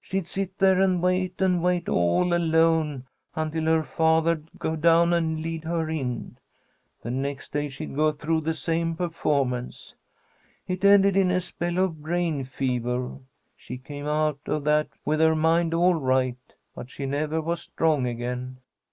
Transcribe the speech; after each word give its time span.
She'd 0.00 0.28
sit 0.28 0.58
there 0.58 0.80
and 0.80 1.02
wait 1.02 1.40
and 1.42 1.60
wait 1.60 1.88
all 1.88 2.32
alone, 2.32 3.04
until 3.34 3.64
her 3.64 3.82
father'd 3.82 4.48
go 4.56 4.76
down 4.76 5.12
and 5.12 5.40
lead 5.42 5.64
her 5.64 5.90
in. 5.90 6.36
The 7.02 7.10
next 7.10 7.50
day 7.52 7.68
she'd 7.68 7.96
go 7.96 8.12
through 8.12 8.42
the 8.42 8.54
same 8.54 8.94
performance. 8.94 9.96
It 10.68 10.84
ended 10.84 11.16
in 11.16 11.32
a 11.32 11.40
spell 11.40 11.78
of 11.78 12.00
brain 12.00 12.44
fever. 12.44 13.18
She 13.56 13.76
came 13.76 14.06
out 14.06 14.38
of 14.46 14.62
that 14.62 14.86
with 15.04 15.18
her 15.18 15.34
mind 15.34 15.74
all 15.74 15.94
right, 15.94 16.38
but 16.76 16.88
she 16.88 17.04
never 17.04 17.40
was 17.40 17.60
strong 17.62 18.06
again. 18.06 18.58